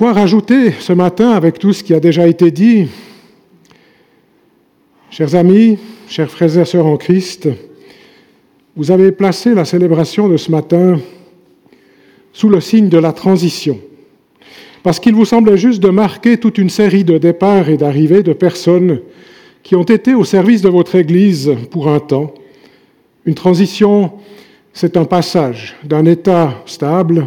Quoi 0.00 0.14
rajouter 0.14 0.72
ce 0.80 0.94
matin 0.94 1.32
avec 1.32 1.58
tout 1.58 1.74
ce 1.74 1.84
qui 1.84 1.92
a 1.92 2.00
déjà 2.00 2.26
été 2.26 2.50
dit? 2.50 2.88
Chers 5.10 5.34
amis, 5.34 5.76
chers 6.08 6.30
frères 6.30 6.56
et 6.56 6.64
sœurs 6.64 6.86
en 6.86 6.96
Christ, 6.96 7.50
vous 8.76 8.90
avez 8.90 9.12
placé 9.12 9.54
la 9.54 9.66
célébration 9.66 10.26
de 10.26 10.38
ce 10.38 10.50
matin 10.50 10.98
sous 12.32 12.48
le 12.48 12.62
signe 12.62 12.88
de 12.88 12.96
la 12.96 13.12
transition, 13.12 13.78
parce 14.82 14.98
qu'il 15.00 15.14
vous 15.14 15.26
semblait 15.26 15.58
juste 15.58 15.82
de 15.82 15.90
marquer 15.90 16.38
toute 16.38 16.56
une 16.56 16.70
série 16.70 17.04
de 17.04 17.18
départs 17.18 17.68
et 17.68 17.76
d'arrivées 17.76 18.22
de 18.22 18.32
personnes 18.32 19.00
qui 19.62 19.76
ont 19.76 19.82
été 19.82 20.14
au 20.14 20.24
service 20.24 20.62
de 20.62 20.70
votre 20.70 20.94
Église 20.94 21.54
pour 21.70 21.88
un 21.88 22.00
temps. 22.00 22.32
Une 23.26 23.34
transition, 23.34 24.12
c'est 24.72 24.96
un 24.96 25.04
passage 25.04 25.76
d'un 25.84 26.06
état 26.06 26.54
stable 26.64 27.26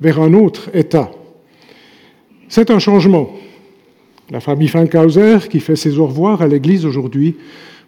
vers 0.00 0.20
un 0.20 0.32
autre 0.32 0.70
état. 0.74 1.10
C'est 2.56 2.70
un 2.70 2.78
changement. 2.78 3.30
La 4.30 4.38
famille 4.38 4.68
Fankhauser 4.68 5.38
qui 5.50 5.58
fait 5.58 5.74
ses 5.74 5.98
au 5.98 6.06
revoir 6.06 6.40
à 6.40 6.46
l'Église 6.46 6.86
aujourd'hui 6.86 7.34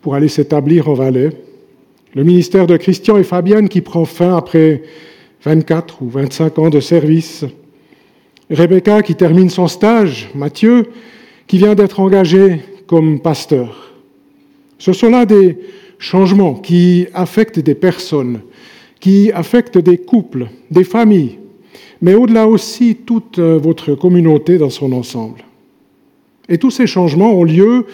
pour 0.03 0.17
aller 0.17 0.27
s'établir 0.27 0.89
en 0.89 0.95
Valais. 0.95 1.31
Le 2.17 2.25
ministère 2.25 2.67
de 2.67 2.77
Christian 2.77 3.17
et 3.17 3.23
Fabienne 3.23 3.69
qui 3.69 3.81
prend 3.81 4.05
fin 4.05 4.37
après 4.37 4.83
24 5.45 6.03
ou 6.03 6.09
25 6.09 6.59
ans 6.59 6.69
de 6.69 6.81
service. 6.81 7.45
Rebecca 8.51 9.03
qui 9.03 9.15
termine 9.15 9.51
son 9.51 9.69
stage. 9.69 10.31
Mathieu 10.35 10.89
qui 11.47 11.59
vient 11.59 11.77
d'être 11.77 12.01
engagé 12.01 12.61
comme 12.89 13.21
pasteur. 13.21 13.93
Ce 14.79 14.93
sont 14.93 15.11
là 15.11 15.27
des 15.27 15.59
changements 16.01 16.55
qui 16.55 17.07
affectent 17.15 17.61
des 17.61 17.77
personnes, 17.77 18.41
qui 18.99 19.31
affectent 19.31 19.79
des 19.79 19.99
couples, 19.99 20.49
des 20.73 20.83
familles, 20.83 21.39
mais 22.03 22.15
au-delà 22.15 22.47
aussi 22.47 22.95
toute 22.95 23.39
euh, 23.39 23.59
votre 23.59 23.95
communauté 23.95 24.59
dans 24.59 24.71
son 24.71 24.93
ensemble. 24.93 25.45
Et 26.49 26.59
tous 26.59 26.71
ces 26.71 26.87
changements 26.87 27.33
ont 27.33 27.45
lieu 27.45 27.87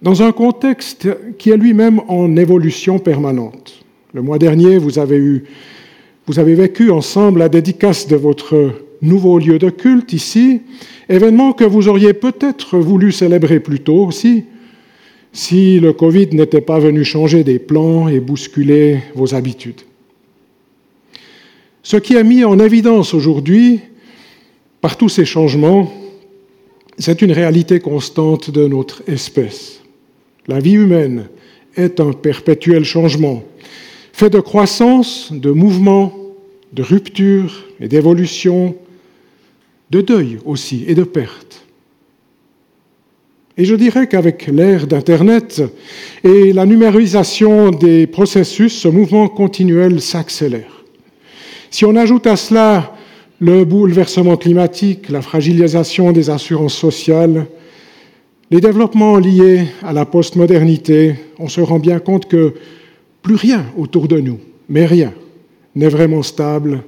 dans 0.00 0.22
un 0.22 0.32
contexte 0.32 1.08
qui 1.38 1.50
est 1.50 1.56
lui-même 1.56 2.00
en 2.08 2.36
évolution 2.36 2.98
permanente. 2.98 3.84
Le 4.14 4.22
mois 4.22 4.38
dernier, 4.38 4.78
vous 4.78 4.98
avez, 4.98 5.16
eu, 5.16 5.44
vous 6.26 6.38
avez 6.38 6.54
vécu 6.54 6.90
ensemble 6.90 7.38
la 7.38 7.48
dédicace 7.48 8.08
de 8.08 8.16
votre 8.16 8.72
nouveau 9.00 9.38
lieu 9.38 9.58
de 9.58 9.70
culte 9.70 10.12
ici, 10.12 10.62
événement 11.08 11.52
que 11.52 11.64
vous 11.64 11.88
auriez 11.88 12.12
peut-être 12.12 12.78
voulu 12.78 13.12
célébrer 13.12 13.60
plus 13.60 13.80
tôt 13.80 14.06
aussi, 14.06 14.44
si 15.32 15.80
le 15.80 15.92
Covid 15.92 16.28
n'était 16.32 16.60
pas 16.60 16.78
venu 16.78 17.04
changer 17.04 17.42
des 17.42 17.58
plans 17.58 18.08
et 18.08 18.20
bousculer 18.20 18.98
vos 19.14 19.34
habitudes. 19.34 19.80
Ce 21.82 21.96
qui 21.96 22.14
est 22.14 22.24
mis 22.24 22.44
en 22.44 22.58
évidence 22.60 23.12
aujourd'hui 23.12 23.80
par 24.80 24.96
tous 24.96 25.08
ces 25.08 25.24
changements, 25.24 25.92
c'est 26.98 27.22
une 27.22 27.32
réalité 27.32 27.80
constante 27.80 28.50
de 28.50 28.68
notre 28.68 29.02
espèce. 29.08 29.80
La 30.46 30.60
vie 30.60 30.74
humaine 30.74 31.26
est 31.76 31.98
un 31.98 32.12
perpétuel 32.12 32.84
changement, 32.84 33.42
fait 34.12 34.30
de 34.30 34.38
croissance, 34.38 35.32
de 35.32 35.50
mouvement, 35.50 36.12
de 36.72 36.82
rupture 36.82 37.66
et 37.80 37.88
d'évolution, 37.88 38.76
de 39.90 40.00
deuil 40.00 40.38
aussi 40.44 40.84
et 40.86 40.94
de 40.94 41.04
perte. 41.04 41.66
Et 43.56 43.64
je 43.64 43.74
dirais 43.74 44.06
qu'avec 44.06 44.46
l'ère 44.46 44.86
d'Internet 44.86 45.62
et 46.22 46.52
la 46.52 46.64
numérisation 46.64 47.70
des 47.70 48.06
processus, 48.06 48.72
ce 48.72 48.88
mouvement 48.88 49.28
continuel 49.28 50.00
s'accélère. 50.00 50.81
Si 51.72 51.86
on 51.86 51.96
ajoute 51.96 52.26
à 52.26 52.36
cela 52.36 52.94
le 53.40 53.64
bouleversement 53.64 54.36
climatique, 54.36 55.08
la 55.08 55.22
fragilisation 55.22 56.12
des 56.12 56.28
assurances 56.28 56.74
sociales, 56.74 57.46
les 58.50 58.60
développements 58.60 59.16
liés 59.16 59.64
à 59.82 59.94
la 59.94 60.04
postmodernité, 60.04 61.14
on 61.38 61.48
se 61.48 61.62
rend 61.62 61.78
bien 61.78 61.98
compte 61.98 62.28
que 62.28 62.52
plus 63.22 63.36
rien 63.36 63.64
autour 63.74 64.06
de 64.06 64.20
nous, 64.20 64.38
mais 64.68 64.84
rien, 64.84 65.14
n'est 65.74 65.88
vraiment 65.88 66.22
stable 66.22 66.82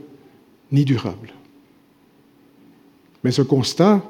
ni 0.71 0.85
durable. 0.85 1.33
Mais 3.25 3.31
ce 3.31 3.41
constat, 3.41 4.03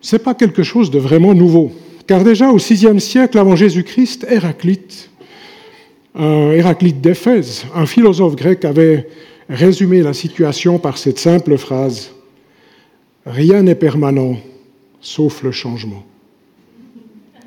ce 0.00 0.16
n'est 0.16 0.22
pas 0.22 0.34
quelque 0.34 0.64
chose 0.64 0.90
de 0.90 0.98
vraiment 0.98 1.34
nouveau, 1.34 1.70
car 2.08 2.24
déjà 2.24 2.50
au 2.50 2.56
VIe 2.56 3.00
siècle 3.00 3.38
avant 3.38 3.54
Jésus-Christ, 3.54 4.26
Héraclite, 4.28 5.08
Héraclite 6.18 7.00
d'Éphèse, 7.00 7.64
un 7.76 7.86
philosophe 7.86 8.34
grec, 8.34 8.64
avait 8.64 9.06
résumé 9.48 10.02
la 10.02 10.12
situation 10.12 10.78
par 10.78 10.98
cette 10.98 11.18
simple 11.18 11.56
phrase 11.56 12.12
Rien 13.26 13.62
n'est 13.62 13.74
permanent 13.74 14.36
sauf 15.00 15.42
le 15.42 15.50
changement. 15.50 16.04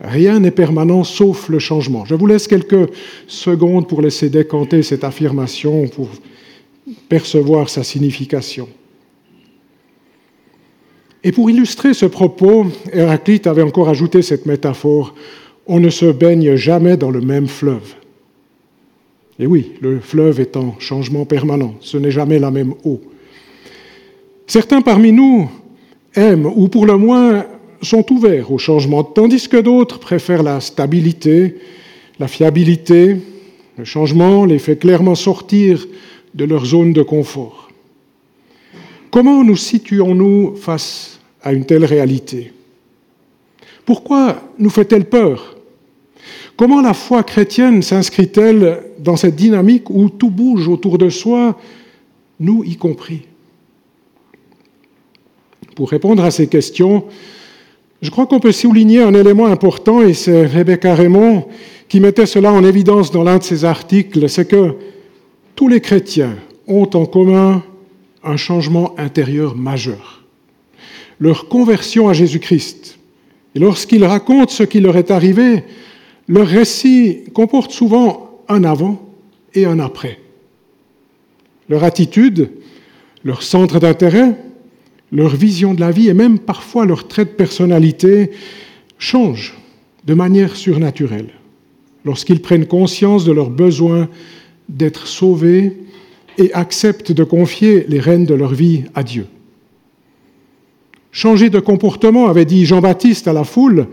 Rien 0.01 0.39
n'est 0.39 0.51
permanent 0.51 1.03
sauf 1.03 1.49
le 1.49 1.59
changement. 1.59 2.05
Je 2.05 2.15
vous 2.15 2.27
laisse 2.27 2.47
quelques 2.47 2.89
secondes 3.27 3.87
pour 3.87 4.01
laisser 4.01 4.29
décanter 4.29 4.83
cette 4.83 5.03
affirmation, 5.03 5.87
pour 5.87 6.09
percevoir 7.07 7.69
sa 7.69 7.83
signification. 7.83 8.67
Et 11.23 11.31
pour 11.31 11.49
illustrer 11.49 11.93
ce 11.93 12.05
propos, 12.05 12.67
Héraclite 12.93 13.47
avait 13.47 13.61
encore 13.61 13.89
ajouté 13.89 14.21
cette 14.21 14.45
métaphore 14.45 15.15
On 15.67 15.79
ne 15.79 15.89
se 15.89 16.05
baigne 16.05 16.55
jamais 16.55 16.97
dans 16.97 17.11
le 17.11 17.21
même 17.21 17.47
fleuve. 17.47 17.95
Et 19.39 19.47
oui, 19.47 19.71
le 19.79 20.01
fleuve 20.01 20.41
est 20.41 20.57
en 20.57 20.77
changement 20.79 21.25
permanent, 21.25 21.75
ce 21.79 21.97
n'est 21.97 22.11
jamais 22.11 22.39
la 22.39 22.51
même 22.51 22.73
eau. 22.83 22.99
Certains 24.47 24.81
parmi 24.81 25.13
nous 25.13 25.49
aiment, 26.13 26.47
ou 26.47 26.67
pour 26.67 26.85
le 26.85 26.97
moins 26.97 27.45
sont 27.81 28.11
ouverts 28.11 28.51
au 28.51 28.57
changement, 28.57 29.03
tandis 29.03 29.47
que 29.47 29.57
d'autres 29.57 29.99
préfèrent 29.99 30.43
la 30.43 30.59
stabilité, 30.59 31.55
la 32.19 32.27
fiabilité. 32.27 33.17
Le 33.77 33.85
changement 33.85 34.43
les 34.43 34.59
fait 34.59 34.75
clairement 34.75 35.15
sortir 35.15 35.87
de 36.33 36.43
leur 36.43 36.65
zone 36.65 36.91
de 36.91 37.01
confort. 37.01 37.69
Comment 39.09 39.43
nous 39.43 39.55
situons-nous 39.55 40.55
face 40.57 41.19
à 41.41 41.53
une 41.53 41.65
telle 41.65 41.85
réalité? 41.85 42.51
Pourquoi 43.85 44.41
nous 44.59 44.69
fait-elle 44.69 45.05
peur? 45.05 45.58
Comment 46.59 46.81
la 46.81 46.93
foi 46.93 47.23
chrétienne 47.23 47.81
s'inscrit-elle 47.81 48.81
dans 48.99 49.15
cette 49.15 49.37
dynamique 49.37 49.89
où 49.89 50.09
tout 50.09 50.29
bouge 50.29 50.67
autour 50.67 50.97
de 50.97 51.09
soi, 51.09 51.57
nous 52.37 52.65
y 52.65 52.75
compris? 52.75 53.21
Pour 55.73 55.89
répondre 55.89 56.21
à 56.21 56.31
ces 56.31 56.47
questions, 56.47 57.05
je 58.01 58.09
crois 58.09 58.25
qu'on 58.25 58.41
peut 58.41 58.51
souligner 58.51 59.01
un 59.01 59.13
élément 59.13 59.45
important, 59.45 60.01
et 60.01 60.13
c'est 60.13 60.45
Rebecca 60.45 60.95
Raymond 60.95 61.47
qui 61.87 62.01
mettait 62.01 62.25
cela 62.25 62.51
en 62.51 62.65
évidence 62.65 63.09
dans 63.09 63.23
l'un 63.23 63.37
de 63.37 63.43
ses 63.43 63.63
articles, 63.63 64.27
c'est 64.27 64.49
que 64.49 64.75
tous 65.55 65.69
les 65.69 65.79
chrétiens 65.79 66.35
ont 66.67 66.89
en 66.93 67.05
commun 67.05 67.63
un 68.21 68.35
changement 68.35 68.99
intérieur 68.99 69.55
majeur. 69.55 70.25
Leur 71.21 71.47
conversion 71.47 72.09
à 72.09 72.13
Jésus-Christ. 72.13 72.99
Et 73.55 73.59
lorsqu'ils 73.59 74.03
racontent 74.03 74.51
ce 74.51 74.63
qui 74.63 74.81
leur 74.81 74.97
est 74.97 75.09
arrivé, 75.09 75.63
leur 76.29 76.47
récit 76.47 77.23
comporte 77.33 77.71
souvent 77.71 78.43
un 78.47 78.63
avant 78.63 79.01
et 79.55 79.65
un 79.65 79.79
après. 79.79 80.19
Leur 81.67 81.83
attitude, 81.83 82.51
leur 83.23 83.43
centre 83.43 83.79
d'intérêt, 83.79 84.35
leur 85.11 85.35
vision 85.35 85.73
de 85.73 85.81
la 85.81 85.91
vie 85.91 86.07
et 86.07 86.13
même 86.13 86.37
parfois 86.37 86.85
leur 86.85 87.07
trait 87.07 87.25
de 87.25 87.31
personnalité 87.31 88.29
changent 88.99 89.57
de 90.05 90.13
manière 90.13 90.55
surnaturelle 90.55 91.29
lorsqu'ils 92.05 92.41
prennent 92.41 92.67
conscience 92.67 93.25
de 93.25 93.31
leur 93.31 93.49
besoin 93.49 94.07
d'être 94.69 95.07
sauvés 95.07 95.77
et 96.37 96.53
acceptent 96.53 97.11
de 97.11 97.23
confier 97.23 97.85
les 97.89 97.99
rênes 97.99 98.25
de 98.25 98.35
leur 98.35 98.53
vie 98.53 98.83
à 98.93 99.03
Dieu. 99.03 99.25
Changer 101.11 101.49
de 101.49 101.59
comportement, 101.59 102.27
avait 102.27 102.45
dit 102.45 102.67
Jean-Baptiste 102.67 103.27
à 103.27 103.33
la 103.33 103.43
foule, 103.43 103.87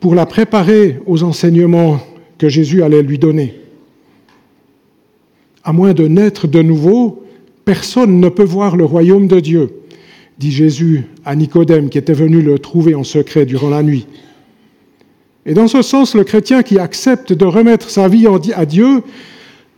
pour 0.00 0.14
la 0.14 0.26
préparer 0.26 1.00
aux 1.06 1.22
enseignements 1.22 2.00
que 2.38 2.48
Jésus 2.48 2.82
allait 2.82 3.02
lui 3.02 3.18
donner. 3.18 3.54
À 5.64 5.72
moins 5.72 5.92
de 5.92 6.06
naître 6.06 6.46
de 6.46 6.62
nouveau, 6.62 7.24
personne 7.64 8.20
ne 8.20 8.28
peut 8.28 8.44
voir 8.44 8.76
le 8.76 8.84
royaume 8.84 9.26
de 9.26 9.40
Dieu, 9.40 9.70
dit 10.38 10.52
Jésus 10.52 11.04
à 11.24 11.34
Nicodème 11.34 11.90
qui 11.90 11.98
était 11.98 12.12
venu 12.12 12.40
le 12.40 12.58
trouver 12.58 12.94
en 12.94 13.04
secret 13.04 13.44
durant 13.44 13.70
la 13.70 13.82
nuit. 13.82 14.06
Et 15.44 15.54
dans 15.54 15.68
ce 15.68 15.82
sens, 15.82 16.14
le 16.14 16.24
chrétien 16.24 16.62
qui 16.62 16.78
accepte 16.78 17.32
de 17.32 17.44
remettre 17.44 17.90
sa 17.90 18.08
vie 18.08 18.26
à 18.54 18.66
Dieu 18.66 19.02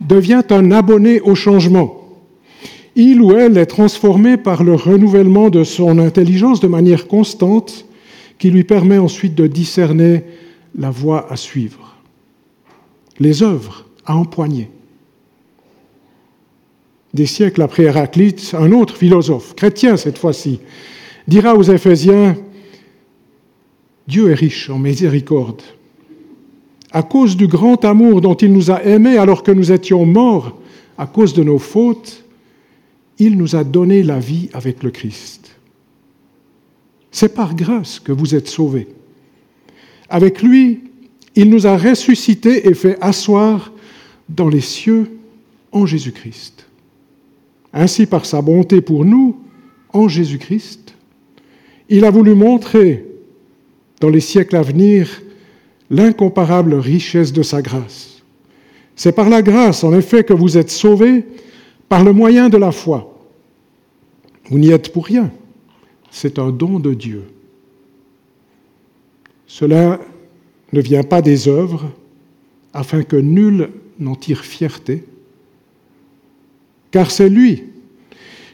devient 0.01 0.43
un 0.49 0.71
abonné 0.71 1.21
au 1.21 1.35
changement. 1.35 1.97
Il 2.95 3.21
ou 3.21 3.33
elle 3.37 3.57
est 3.57 3.67
transformé 3.67 4.35
par 4.37 4.63
le 4.63 4.75
renouvellement 4.75 5.49
de 5.49 5.63
son 5.63 5.97
intelligence 5.97 6.59
de 6.59 6.67
manière 6.67 7.07
constante 7.07 7.85
qui 8.41 8.49
lui 8.49 8.63
permet 8.63 8.97
ensuite 8.97 9.35
de 9.35 9.45
discerner 9.45 10.23
la 10.75 10.89
voie 10.89 11.31
à 11.31 11.35
suivre, 11.35 11.95
les 13.19 13.43
œuvres 13.43 13.85
à 14.03 14.15
empoigner. 14.15 14.71
Des 17.13 17.27
siècles 17.27 17.61
après 17.61 17.83
Héraclite, 17.83 18.55
un 18.57 18.71
autre 18.71 18.97
philosophe, 18.97 19.53
chrétien 19.53 19.95
cette 19.95 20.17
fois-ci, 20.17 20.59
dira 21.27 21.53
aux 21.53 21.61
Éphésiens, 21.61 22.35
Dieu 24.07 24.31
est 24.31 24.33
riche 24.33 24.71
en 24.71 24.79
miséricorde. 24.79 25.61
À 26.91 27.03
cause 27.03 27.37
du 27.37 27.45
grand 27.45 27.85
amour 27.85 28.21
dont 28.21 28.33
il 28.33 28.53
nous 28.53 28.71
a 28.71 28.81
aimés 28.81 29.19
alors 29.19 29.43
que 29.43 29.51
nous 29.51 29.71
étions 29.71 30.03
morts 30.07 30.59
à 30.97 31.05
cause 31.05 31.35
de 31.35 31.43
nos 31.43 31.59
fautes, 31.59 32.23
il 33.19 33.37
nous 33.37 33.55
a 33.55 33.63
donné 33.63 34.01
la 34.01 34.17
vie 34.17 34.49
avec 34.53 34.81
le 34.81 34.89
Christ. 34.89 35.40
C'est 37.11 37.35
par 37.35 37.55
grâce 37.55 37.99
que 37.99 38.11
vous 38.11 38.33
êtes 38.35 38.47
sauvés. 38.47 38.87
Avec 40.09 40.41
lui, 40.41 40.81
il 41.35 41.49
nous 41.49 41.67
a 41.67 41.77
ressuscités 41.77 42.67
et 42.67 42.73
fait 42.73 42.97
asseoir 43.01 43.71
dans 44.27 44.49
les 44.49 44.61
cieux 44.61 45.11
en 45.71 45.85
Jésus-Christ. 45.85 46.65
Ainsi, 47.73 48.05
par 48.05 48.25
sa 48.25 48.41
bonté 48.41 48.81
pour 48.81 49.05
nous, 49.05 49.37
en 49.93 50.07
Jésus-Christ, 50.07 50.95
il 51.89 52.05
a 52.05 52.11
voulu 52.11 52.33
montrer 52.33 53.05
dans 53.99 54.09
les 54.09 54.19
siècles 54.19 54.55
à 54.55 54.61
venir 54.61 55.21
l'incomparable 55.89 56.75
richesse 56.75 57.33
de 57.33 57.43
sa 57.43 57.61
grâce. 57.61 58.21
C'est 58.95 59.11
par 59.11 59.29
la 59.29 59.41
grâce, 59.41 59.83
en 59.83 59.93
effet, 59.93 60.23
que 60.23 60.33
vous 60.33 60.57
êtes 60.57 60.71
sauvés 60.71 61.25
par 61.89 62.03
le 62.03 62.13
moyen 62.13 62.49
de 62.49 62.57
la 62.57 62.71
foi. 62.71 63.17
Vous 64.49 64.59
n'y 64.59 64.71
êtes 64.71 64.91
pour 64.91 65.05
rien. 65.05 65.31
C'est 66.11 66.37
un 66.37 66.51
don 66.51 66.79
de 66.79 66.93
Dieu. 66.93 67.23
Cela 69.47 69.99
ne 70.71 70.81
vient 70.81 71.03
pas 71.03 71.21
des 71.21 71.47
œuvres, 71.47 71.89
afin 72.73 73.03
que 73.03 73.15
nul 73.15 73.69
n'en 73.99 74.15
tire 74.15 74.45
fierté, 74.45 75.03
car 76.91 77.11
c'est 77.11 77.29
lui 77.29 77.63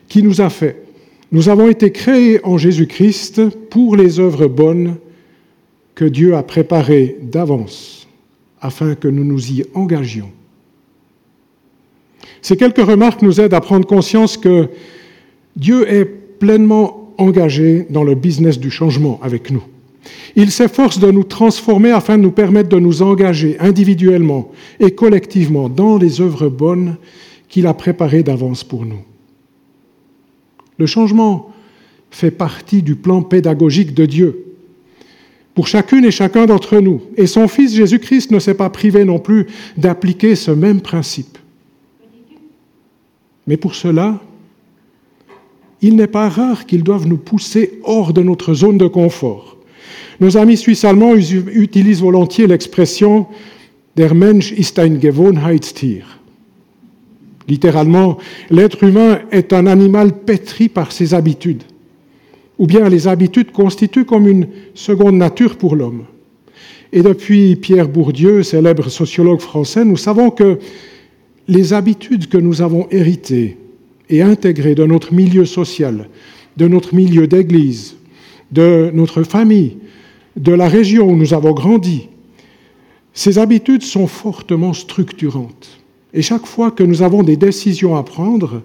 qui 0.08 0.24
nous 0.24 0.42
a 0.42 0.50
fait. 0.50 0.84
Nous 1.32 1.50
avons 1.50 1.68
été 1.68 1.92
créés 1.92 2.40
en 2.46 2.58
Jésus-Christ 2.58 3.50
pour 3.70 3.96
les 3.96 4.20
œuvres 4.20 4.48
bonnes 4.48 4.96
que 5.94 6.06
Dieu 6.06 6.36
a 6.36 6.44
préparées 6.44 7.18
d'avance 7.22 8.08
afin 8.62 8.96
que 8.96 9.08
nous 9.08 9.24
nous 9.24 9.52
y 9.52 9.66
engagions. 9.74 10.32
Ces 12.42 12.56
quelques 12.56 12.78
remarques 12.78 13.22
nous 13.22 13.42
aident 13.42 13.54
à 13.54 13.62
prendre 13.62 13.86
conscience 13.86 14.38
que 14.38 14.70
Dieu 15.56 15.92
est 15.92 16.06
pleinement 16.06 16.97
engagé 17.18 17.86
dans 17.90 18.04
le 18.04 18.16
business 18.16 18.60
du 18.60 18.72
changement 18.72 19.20
avec 19.22 19.52
nous. 19.52 19.64
Il 20.36 20.52
s'efforce 20.52 21.00
de 21.00 21.12
nous 21.12 21.24
transformer 21.24 21.92
afin 21.92 22.18
de 22.18 22.24
nous 22.24 22.32
permettre 22.32 22.70
de 22.70 22.80
nous 22.80 23.02
engager 23.02 23.58
individuellement 23.60 24.52
et 24.80 24.92
collectivement 24.92 25.70
dans 25.70 25.98
les 25.98 26.22
œuvres 26.22 26.50
bonnes 26.50 26.98
qu'il 27.50 27.68
a 27.68 27.74
préparées 27.74 28.24
d'avance 28.24 28.64
pour 28.64 28.86
nous. 28.86 29.02
Le 30.78 30.86
changement 30.86 31.52
fait 32.12 32.32
partie 32.32 32.82
du 32.84 32.96
plan 32.96 33.22
pédagogique 33.22 33.94
de 33.94 34.06
Dieu 34.06 34.44
pour 35.56 35.68
chacune 35.68 36.06
et 36.06 36.12
chacun 36.12 36.46
d'entre 36.46 36.80
nous. 36.80 37.02
Et 37.18 37.26
son 37.26 37.48
Fils 37.48 37.74
Jésus-Christ 37.74 38.30
ne 38.30 38.40
s'est 38.40 38.54
pas 38.54 38.70
privé 38.70 39.06
non 39.06 39.18
plus 39.18 39.48
d'appliquer 39.76 40.36
ce 40.36 40.52
même 40.52 40.82
principe. 40.82 41.38
Mais 43.48 43.58
pour 43.58 43.74
cela, 43.74 44.22
il 45.82 45.96
n'est 45.96 46.08
pas 46.08 46.30
rare 46.30 46.66
qu'ils 46.66 46.84
doivent 46.84 47.08
nous 47.08 47.18
pousser 47.18 47.80
hors 47.84 48.14
de 48.14 48.22
notre 48.22 48.54
zone 48.54 48.78
de 48.78 48.88
confort. 48.88 49.58
Nos 50.20 50.38
amis 50.38 50.58
suisses 50.58 50.84
allemands 50.84 51.16
utilisent 51.16 52.02
volontiers 52.02 52.48
l'expression 52.48 53.28
Der 53.96 54.14
Mensch 54.14 54.52
ist 54.52 54.80
ein 54.80 55.00
Gewohnheitstier. 55.00 56.04
Littéralement, 57.48 58.18
l'être 58.50 58.84
humain 58.84 59.20
est 59.32 59.54
un 59.54 59.68
animal 59.68 60.12
pétri 60.14 60.70
par 60.70 60.92
ses 60.92 61.14
habitudes, 61.14 61.64
ou 62.60 62.68
bien 62.68 62.90
les 62.90 63.08
habitudes 63.08 63.52
constituent 63.52 64.06
comme 64.06 64.28
une 64.28 64.48
seconde 64.74 65.16
nature 65.16 65.58
pour 65.58 65.76
l'homme. 65.76 66.04
Et 66.92 67.02
depuis 67.02 67.56
Pierre 67.56 67.88
Bourdieu, 67.88 68.44
célèbre 68.44 68.90
sociologue 68.90 69.40
français, 69.40 69.86
nous 69.86 69.98
savons 69.98 70.30
que 70.30 70.60
les 71.48 71.74
habitudes 71.74 72.28
que 72.28 72.38
nous 72.38 72.62
avons 72.62 72.88
héritées 72.92 73.58
et 74.10 74.22
intégrées 74.22 74.76
de 74.76 74.86
notre 74.86 75.14
milieu 75.14 75.46
social, 75.46 76.08
de 76.56 76.68
notre 76.68 76.96
milieu 76.96 77.28
d'église, 77.28 77.96
de 78.52 78.92
notre 78.94 79.24
famille, 79.24 79.78
de 80.36 80.54
la 80.54 80.68
région 80.68 81.10
où 81.10 81.16
nous 81.16 81.34
avons 81.34 81.52
grandi, 81.52 82.08
ces 83.14 83.40
habitudes 83.40 83.82
sont 83.82 84.06
fortement 84.06 84.74
structurantes. 84.74 85.80
Et 86.14 86.22
chaque 86.22 86.46
fois 86.46 86.72
que 86.72 86.84
nous 86.84 87.02
avons 87.02 87.24
des 87.24 87.36
décisions 87.36 87.96
à 87.96 88.04
prendre, 88.04 88.62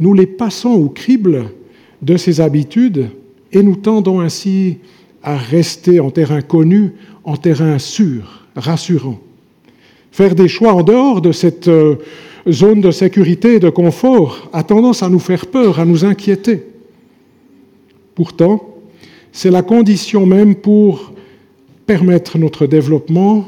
nous 0.00 0.14
les 0.14 0.26
passons 0.26 0.72
au 0.72 0.88
crible 0.88 1.44
de 2.02 2.16
ces 2.16 2.40
habitudes 2.40 3.10
et 3.52 3.62
nous 3.62 3.76
tendons 3.76 4.20
ainsi 4.20 4.78
à 5.22 5.36
rester 5.36 6.00
en 6.00 6.10
terrain 6.10 6.42
connu, 6.42 6.92
en 7.22 7.36
terrain 7.36 7.78
sûr, 7.78 8.46
rassurant. 8.56 9.20
Faire 10.10 10.34
des 10.34 10.48
choix 10.48 10.74
en 10.74 10.82
dehors 10.82 11.22
de 11.22 11.32
cette 11.32 11.68
euh, 11.68 11.96
zone 12.50 12.80
de 12.80 12.90
sécurité 12.90 13.54
et 13.54 13.60
de 13.60 13.70
confort 13.70 14.48
a 14.52 14.62
tendance 14.62 15.02
à 15.02 15.08
nous 15.08 15.18
faire 15.18 15.46
peur, 15.46 15.80
à 15.80 15.84
nous 15.84 16.04
inquiéter. 16.04 16.66
Pourtant, 18.14 18.74
c'est 19.32 19.50
la 19.50 19.62
condition 19.62 20.26
même 20.26 20.54
pour 20.54 21.12
permettre 21.86 22.38
notre 22.38 22.66
développement 22.66 23.44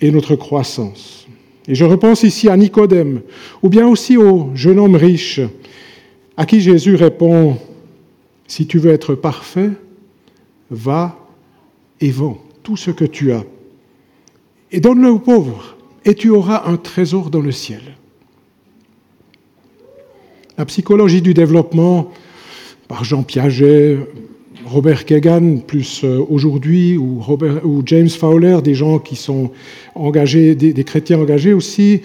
et 0.00 0.10
notre 0.10 0.36
croissance. 0.36 1.26
Et 1.68 1.74
je 1.74 1.84
repense 1.84 2.22
ici 2.22 2.48
à 2.48 2.56
Nicodème, 2.56 3.22
ou 3.62 3.68
bien 3.68 3.86
aussi 3.86 4.16
au 4.16 4.50
jeune 4.54 4.78
homme 4.78 4.94
riche, 4.94 5.40
à 6.36 6.46
qui 6.46 6.60
Jésus 6.60 6.94
répond, 6.94 7.56
Si 8.46 8.66
tu 8.66 8.78
veux 8.78 8.92
être 8.92 9.14
parfait, 9.14 9.70
va 10.70 11.18
et 12.00 12.10
vends 12.10 12.38
tout 12.62 12.76
ce 12.76 12.90
que 12.90 13.04
tu 13.04 13.32
as, 13.32 13.44
et 14.70 14.80
donne-le 14.80 15.10
aux 15.10 15.18
pauvres, 15.18 15.75
et 16.06 16.14
tu 16.14 16.30
auras 16.30 16.62
un 16.66 16.76
trésor 16.76 17.30
dans 17.30 17.40
le 17.40 17.50
ciel. 17.52 17.82
La 20.56 20.64
psychologie 20.64 21.20
du 21.20 21.34
développement, 21.34 22.12
par 22.88 23.04
Jean 23.04 23.24
Piaget, 23.24 23.98
Robert 24.64 25.04
Kagan, 25.04 25.58
plus 25.58 26.02
euh, 26.04 26.24
aujourd'hui, 26.30 26.96
ou, 26.96 27.20
James 27.84 28.08
Fowler, 28.08 28.58
des 28.62 28.74
gens 28.74 28.98
qui 29.00 29.16
sont 29.16 29.50
engagés, 29.94 30.54
des, 30.54 30.72
des 30.72 30.84
chrétiens 30.84 31.18
engagés 31.18 31.52
aussi, 31.52 32.00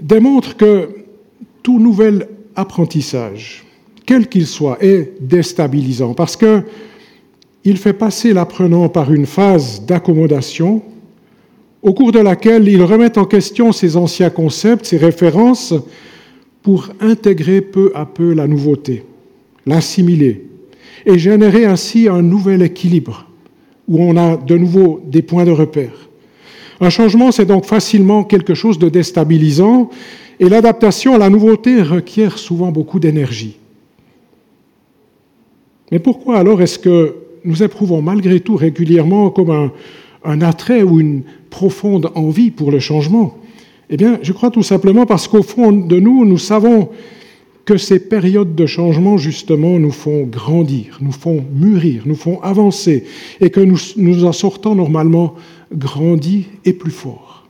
démontrent 0.00 0.56
que 0.56 0.88
tout 1.62 1.80
nouvel 1.80 2.28
apprentissage, 2.54 3.64
quel 4.06 4.28
qu'il 4.28 4.46
soit, 4.46 4.78
est 4.82 5.14
déstabilisant 5.20 6.14
parce 6.14 6.36
que 6.36 6.62
il 7.64 7.78
fait 7.78 7.94
passer 7.94 8.34
l'apprenant 8.34 8.88
par 8.88 9.12
une 9.12 9.26
phase 9.26 9.84
d'accommodation 9.86 10.82
au 11.84 11.92
cours 11.92 12.12
de 12.12 12.18
laquelle 12.18 12.66
il 12.66 12.82
remet 12.82 13.18
en 13.18 13.26
question 13.26 13.70
ses 13.70 13.96
anciens 13.98 14.30
concepts, 14.30 14.86
ses 14.86 14.96
références, 14.96 15.74
pour 16.62 16.88
intégrer 16.98 17.60
peu 17.60 17.92
à 17.94 18.06
peu 18.06 18.32
la 18.32 18.46
nouveauté, 18.46 19.04
l'assimiler, 19.66 20.46
et 21.04 21.18
générer 21.18 21.66
ainsi 21.66 22.08
un 22.08 22.22
nouvel 22.22 22.62
équilibre 22.62 23.26
où 23.86 24.02
on 24.02 24.16
a 24.16 24.38
de 24.38 24.56
nouveau 24.56 25.02
des 25.06 25.20
points 25.20 25.44
de 25.44 25.50
repère. 25.50 26.08
Un 26.80 26.88
changement, 26.88 27.30
c'est 27.30 27.44
donc 27.44 27.66
facilement 27.66 28.24
quelque 28.24 28.54
chose 28.54 28.78
de 28.78 28.88
déstabilisant 28.88 29.90
et 30.40 30.48
l'adaptation 30.48 31.14
à 31.14 31.18
la 31.18 31.28
nouveauté 31.28 31.82
requiert 31.82 32.38
souvent 32.38 32.72
beaucoup 32.72 32.98
d'énergie. 32.98 33.58
Mais 35.92 35.98
pourquoi 35.98 36.38
alors 36.38 36.62
est-ce 36.62 36.78
que 36.78 37.14
nous 37.44 37.62
éprouvons 37.62 38.00
malgré 38.00 38.40
tout 38.40 38.56
régulièrement 38.56 39.28
comme 39.28 39.50
un, 39.50 39.70
un, 40.24 40.40
attrait 40.40 40.82
ou 40.82 41.00
une 41.00 41.22
profonde 41.50 42.10
envie 42.14 42.50
pour 42.50 42.70
le 42.70 42.80
changement 42.80 43.38
Eh 43.90 43.96
bien, 43.96 44.18
je 44.22 44.32
crois 44.32 44.50
tout 44.50 44.62
simplement 44.62 45.06
parce 45.06 45.28
qu'au 45.28 45.42
fond 45.42 45.72
de 45.72 45.98
nous, 46.00 46.24
nous 46.24 46.38
savons 46.38 46.90
que 47.64 47.76
ces 47.76 47.98
périodes 47.98 48.54
de 48.54 48.66
changement, 48.66 49.16
justement, 49.16 49.78
nous 49.78 49.90
font 49.90 50.24
grandir, 50.24 50.98
nous 51.00 51.12
font 51.12 51.44
mûrir, 51.54 52.02
nous 52.04 52.14
font 52.14 52.40
avancer, 52.42 53.04
et 53.40 53.50
que 53.50 53.60
nous, 53.60 54.24
en 54.24 54.32
sortons 54.32 54.74
normalement 54.74 55.34
grandis 55.72 56.46
et 56.64 56.74
plus 56.74 56.90
forts. 56.90 57.48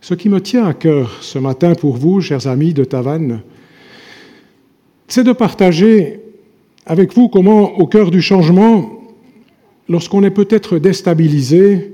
Ce 0.00 0.14
qui 0.14 0.28
me 0.28 0.40
tient 0.40 0.66
à 0.66 0.74
cœur 0.74 1.18
ce 1.22 1.38
matin 1.38 1.74
pour 1.74 1.96
vous, 1.96 2.20
chers 2.20 2.46
amis 2.46 2.74
de 2.74 2.84
Tavannes, 2.84 3.40
c'est 5.06 5.24
de 5.24 5.32
partager 5.32 6.20
avec 6.86 7.14
vous 7.14 7.28
comment, 7.28 7.78
au 7.78 7.86
cœur 7.86 8.10
du 8.10 8.22
changement, 8.22 8.97
lorsqu'on 9.88 10.22
est 10.22 10.30
peut-être 10.30 10.78
déstabilisé, 10.78 11.92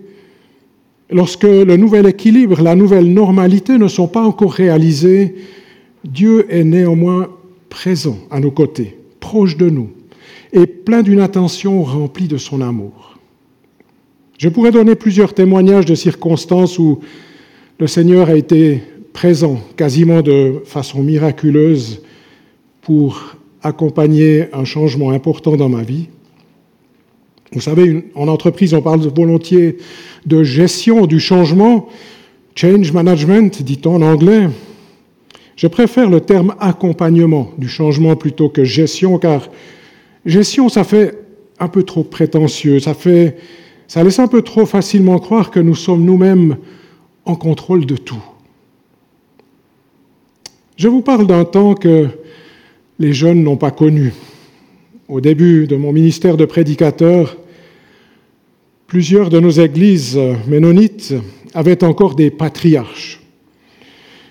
Lorsque 1.11 1.45
le 1.45 1.77
nouvel 1.77 2.07
équilibre, 2.07 2.63
la 2.63 2.75
nouvelle 2.75 3.13
normalité 3.13 3.77
ne 3.77 3.89
sont 3.89 4.09
pas 4.09 4.23
encore 4.23 4.53
réalisés, 4.53 5.35
Dieu 6.05 6.47
est 6.49 6.65
néanmoins 6.65 7.29
présent 7.69 8.17
à 8.31 8.41
nos 8.41 8.51
côtés, 8.51 8.97
proche 9.21 9.57
de 9.57 9.69
nous, 9.69 9.91
et 10.53 10.67
plein 10.67 11.03
d'une 11.03 11.21
attention 11.21 11.83
remplie 11.83 12.29
de 12.29 12.39
son 12.39 12.61
amour. 12.61 13.19
Je 14.39 14.49
pourrais 14.49 14.71
donner 14.71 14.95
plusieurs 14.95 15.35
témoignages 15.35 15.87
de 15.87 15.95
circonstances 15.95 16.79
où 16.79 17.01
le 17.79 17.87
Seigneur 17.87 18.29
a 18.29 18.35
été 18.35 18.83
présent 19.13 19.61
quasiment 19.77 20.23
de 20.23 20.63
façon 20.65 21.03
miraculeuse 21.03 22.03
pour 22.81 23.37
accompagné 23.63 24.47
un 24.53 24.65
changement 24.65 25.11
important 25.11 25.57
dans 25.57 25.69
ma 25.69 25.83
vie. 25.83 26.09
Vous 27.55 27.61
savez, 27.61 28.11
en 28.17 28.27
entreprise, 28.27 28.75
on 28.75 28.83
parle 28.83 29.01
volontiers 29.01 29.79
de 30.27 30.43
gestion 30.43 31.07
du 31.07 31.21
changement, 31.21 31.89
change 32.57 32.93
management, 32.93 33.63
dit-on 33.63 33.95
en 33.97 34.03
anglais. 34.03 34.49
Je 35.55 35.69
préfère 35.69 36.11
le 36.11 36.21
terme 36.21 36.57
accompagnement 36.59 37.53
du 37.57 37.69
changement 37.69 38.17
plutôt 38.17 38.49
que 38.49 38.65
gestion, 38.65 39.19
car 39.19 39.49
gestion, 40.27 40.69
ça 40.69 40.83
fait 40.83 41.17
un 41.61 41.69
peu 41.69 41.85
trop 41.85 42.03
prétentieux, 42.03 42.81
ça, 42.81 42.93
fait, 42.93 43.37
ça 43.87 44.03
laisse 44.03 44.19
un 44.19 44.27
peu 44.27 44.43
trop 44.43 44.67
facilement 44.67 45.21
croire 45.21 45.53
que 45.53 45.61
nous 45.61 45.77
sommes 45.77 46.05
nous-mêmes 46.05 46.57
en 47.25 47.37
contrôle 47.37 47.87
de 47.87 47.97
tout. 47.97 48.23
Je 50.77 50.89
vous 50.89 51.03
parle 51.03 51.29
d'un 51.29 51.45
temps 51.45 51.75
que 51.75 52.09
les 52.99 53.13
jeunes 53.13 53.45
n'ont 53.45 53.57
pas 53.57 53.71
connu. 53.71 54.13
Au 55.07 55.21
début 55.21 55.69
de 55.69 55.77
mon 55.77 55.93
ministère 55.93 56.37
de 56.37 56.47
prédicateur, 56.47 57.37
plusieurs 58.95 59.29
de 59.29 59.41
nos 59.41 59.51
églises 59.51 60.17
ménonites 60.47 61.15
avaient 61.53 61.83
encore 61.83 62.15
des 62.15 62.31
patriarches. 62.31 63.21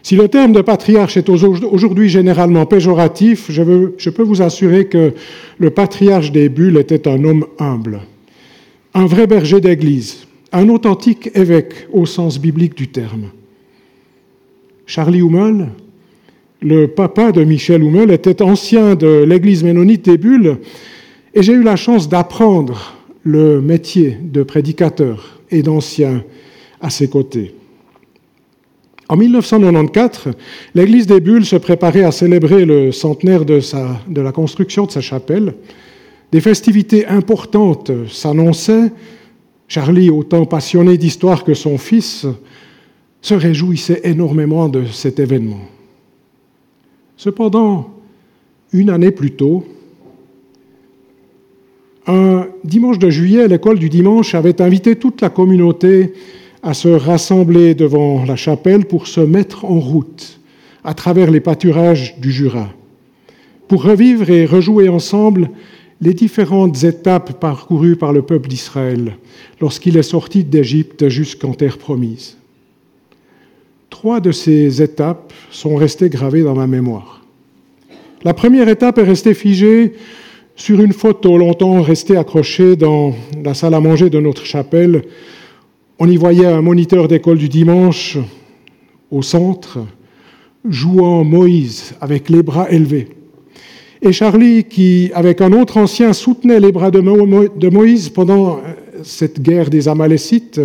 Si 0.01 0.15
le 0.15 0.29
terme 0.29 0.53
de 0.53 0.61
patriarche 0.61 1.17
est 1.17 1.27
aujourd'hui 1.27 2.07
généralement 2.07 2.65
péjoratif, 2.65 3.47
je, 3.51 3.61
je, 3.97 4.09
peux 4.09 4.23
vous 4.23 4.41
assurer 4.41 4.85
que 4.85 5.15
le 5.57 5.69
patriarche 5.69 6.31
des 6.31 6.47
bulles 6.47 6.77
était 6.77 7.09
un 7.09 7.25
homme 7.25 7.45
humble, 7.59 8.03
un 8.93 9.05
vrai 9.05 9.27
berger 9.27 9.59
d'église, 9.59 10.27
un 10.53 10.69
authentique 10.69 11.29
évêque 11.35 11.89
au 11.91 12.05
sens 12.05 12.39
biblique 12.39 12.77
du 12.77 12.87
terme. 12.87 13.31
Charlie 14.85 15.19
Hummel, 15.19 15.71
le 16.61 16.87
papa 16.87 17.33
de 17.33 17.43
Michel 17.43 17.83
Hummel, 17.83 18.11
était 18.11 18.41
ancien 18.41 18.95
de 18.95 19.25
l'église 19.27 19.61
ménonite 19.61 20.05
des 20.05 20.17
bulles, 20.17 20.59
et 21.33 21.43
j'ai 21.43 21.51
eu 21.51 21.63
la 21.63 21.75
chance 21.75 22.07
d'apprendre 22.07 23.02
le 23.23 23.61
métier 23.61 24.17
de 24.21 24.43
prédicateur 24.43 25.39
et 25.49 25.63
d'ancien 25.63 26.23
à 26.81 26.89
ses 26.89 27.09
côtés. 27.09 27.55
En 29.09 29.17
1994, 29.17 30.33
l'église 30.75 31.07
des 31.07 31.19
Bulles 31.19 31.45
se 31.45 31.55
préparait 31.55 32.03
à 32.03 32.11
célébrer 32.11 32.65
le 32.65 32.91
centenaire 32.91 33.45
de, 33.45 33.59
de 34.09 34.21
la 34.21 34.31
construction 34.31 34.85
de 34.85 34.91
sa 34.91 35.01
chapelle. 35.01 35.53
Des 36.31 36.41
festivités 36.41 37.05
importantes 37.05 37.91
s'annonçaient. 38.09 38.91
Charlie, 39.67 40.09
autant 40.09 40.45
passionné 40.45 40.97
d'histoire 40.97 41.43
que 41.43 41.53
son 41.53 41.77
fils, 41.77 42.25
se 43.21 43.33
réjouissait 43.33 44.01
énormément 44.03 44.67
de 44.67 44.85
cet 44.85 45.19
événement. 45.19 45.61
Cependant, 47.15 47.89
une 48.73 48.89
année 48.89 49.11
plus 49.11 49.31
tôt, 49.31 49.65
un 52.07 52.47
dimanche 52.63 52.99
de 52.99 53.09
juillet, 53.09 53.47
l'école 53.47 53.79
du 53.79 53.89
dimanche 53.89 54.35
avait 54.35 54.61
invité 54.61 54.95
toute 54.95 55.21
la 55.21 55.29
communauté 55.29 56.13
à 56.61 56.73
se 56.73 56.87
rassembler 56.87 57.75
devant 57.75 58.25
la 58.25 58.35
chapelle 58.35 58.85
pour 58.85 59.07
se 59.07 59.21
mettre 59.21 59.65
en 59.65 59.79
route 59.79 60.39
à 60.83 60.93
travers 60.93 61.31
les 61.31 61.39
pâturages 61.39 62.19
du 62.19 62.31
Jura, 62.31 62.69
pour 63.67 63.83
revivre 63.83 64.29
et 64.29 64.45
rejouer 64.45 64.89
ensemble 64.89 65.49
les 66.01 66.13
différentes 66.13 66.83
étapes 66.83 67.39
parcourues 67.39 67.95
par 67.95 68.11
le 68.11 68.21
peuple 68.21 68.49
d'Israël 68.49 69.17
lorsqu'il 69.61 69.95
est 69.97 70.03
sorti 70.03 70.43
d'Égypte 70.43 71.07
jusqu'en 71.07 71.53
terre 71.53 71.77
promise. 71.77 72.37
Trois 73.89 74.19
de 74.19 74.31
ces 74.31 74.81
étapes 74.81 75.31
sont 75.51 75.75
restées 75.75 76.09
gravées 76.09 76.43
dans 76.43 76.55
ma 76.55 76.67
mémoire. 76.67 77.23
La 78.23 78.33
première 78.33 78.67
étape 78.67 78.97
est 78.97 79.03
restée 79.03 79.33
figée 79.33 79.93
sur 80.55 80.81
une 80.81 80.93
photo 80.93 81.37
longtemps 81.37 81.81
restée 81.81 82.17
accrochée 82.17 82.75
dans 82.75 83.13
la 83.43 83.53
salle 83.53 83.73
à 83.73 83.79
manger 83.79 84.09
de 84.09 84.19
notre 84.19 84.45
chapelle 84.45 85.03
on 85.99 86.09
y 86.09 86.17
voyait 86.17 86.45
un 86.45 86.61
moniteur 86.61 87.07
d'école 87.07 87.37
du 87.37 87.49
dimanche 87.49 88.17
au 89.11 89.21
centre, 89.21 89.79
jouant 90.67 91.23
Moïse 91.23 91.93
avec 92.01 92.29
les 92.29 92.41
bras 92.41 92.69
élevés. 92.71 93.09
Et 94.01 94.11
Charlie, 94.11 94.65
qui, 94.65 95.11
avec 95.13 95.39
un 95.39 95.53
autre 95.53 95.77
ancien, 95.77 96.11
soutenait 96.11 96.59
les 96.59 96.71
bras 96.71 96.91
de 96.91 97.69
Moïse 97.69 98.09
pendant 98.09 98.57
euh, 98.57 98.59
cette 99.03 99.41
guerre 99.41 99.69
des 99.69 99.87
Amalécites, 99.87 100.59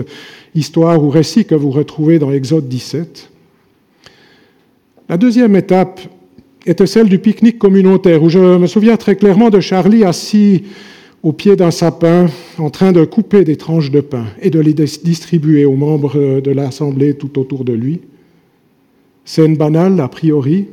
histoire 0.54 1.04
ou 1.04 1.08
récit 1.08 1.44
que 1.44 1.54
vous 1.54 1.70
retrouvez 1.70 2.18
dans 2.18 2.32
Exode 2.32 2.68
17. 2.68 3.30
La 5.08 5.16
deuxième 5.16 5.54
étape 5.54 6.00
était 6.68 6.86
celle 6.86 7.08
du 7.08 7.18
pique-nique 7.18 7.58
communautaire, 7.58 8.22
où 8.22 8.28
je 8.28 8.38
me 8.38 8.66
souviens 8.66 8.98
très 8.98 9.16
clairement 9.16 9.48
de 9.48 9.58
Charlie 9.58 10.04
assis 10.04 10.64
au 11.22 11.32
pied 11.32 11.56
d'un 11.56 11.70
sapin 11.70 12.26
en 12.58 12.68
train 12.68 12.92
de 12.92 13.04
couper 13.04 13.42
des 13.42 13.56
tranches 13.56 13.90
de 13.90 14.00
pain 14.00 14.26
et 14.42 14.50
de 14.50 14.60
les 14.60 14.74
distribuer 14.74 15.64
aux 15.64 15.76
membres 15.76 16.40
de 16.40 16.50
l'Assemblée 16.50 17.14
tout 17.14 17.38
autour 17.38 17.64
de 17.64 17.72
lui. 17.72 18.00
Scène 19.24 19.56
banale 19.56 19.98
a 20.00 20.08
priori, 20.08 20.68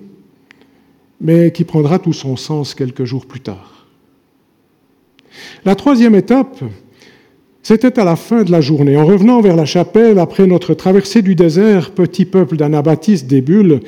mais 1.22 1.52
qui 1.52 1.64
prendra 1.64 1.98
tout 1.98 2.14
son 2.14 2.36
sens 2.36 2.76
quelques 2.76 3.06
jours 3.06 3.26
plus 3.26 3.40
tard. 3.40 3.88
La 5.64 5.76
troisième 5.76 6.16
étape, 6.16 6.62
c'était 7.64 8.00
à 8.00 8.04
la 8.04 8.18
fin 8.18 8.44
de 8.44 8.52
la 8.52 8.62
journée. 8.62 8.98
En 8.98 9.06
revenant 9.06 9.42
vers 9.42 9.56
la 9.56 9.66
chapelle 9.66 10.20
après 10.20 10.46
notre 10.46 10.74
traversée 10.74 11.22
du 11.22 11.36
désert, 11.36 11.92
petit 11.92 12.26
peuple 12.26 12.58
d'anabaptistes 12.58 13.28
des 13.28 13.42
bulles, 13.42 13.80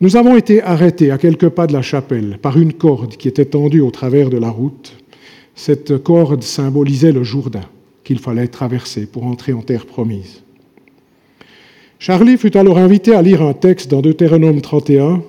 nous 0.00 0.16
avons 0.16 0.36
été 0.36 0.62
arrêtés 0.62 1.10
à 1.10 1.18
quelques 1.18 1.48
pas 1.48 1.66
de 1.66 1.72
la 1.72 1.82
chapelle 1.82 2.38
par 2.40 2.56
une 2.56 2.72
corde 2.72 3.16
qui 3.16 3.26
était 3.26 3.46
tendue 3.46 3.80
au 3.80 3.90
travers 3.90 4.30
de 4.30 4.38
la 4.38 4.48
route. 4.48 4.96
Cette 5.56 5.98
corde 5.98 6.44
symbolisait 6.44 7.10
le 7.10 7.24
Jourdain 7.24 7.64
qu'il 8.04 8.20
fallait 8.20 8.46
traverser 8.46 9.06
pour 9.06 9.26
entrer 9.26 9.52
en 9.52 9.62
terre 9.62 9.86
promise. 9.86 10.42
Charlie 11.98 12.38
fut 12.38 12.56
alors 12.56 12.78
invité 12.78 13.12
à 13.12 13.22
lire 13.22 13.42
un 13.42 13.54
texte 13.54 13.90
dans 13.90 14.00
Deutéronome 14.00 14.60
31, 14.60 15.20